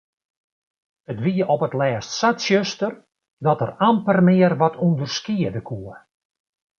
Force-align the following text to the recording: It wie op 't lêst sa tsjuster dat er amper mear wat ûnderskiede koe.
It 1.11 1.19
wie 1.25 1.41
op 1.55 1.61
't 1.65 1.77
lêst 1.81 2.09
sa 2.19 2.29
tsjuster 2.39 2.93
dat 3.45 3.61
er 3.65 3.71
amper 3.89 4.19
mear 4.27 4.53
wat 4.61 4.79
ûnderskiede 4.85 5.61
koe. 5.69 5.95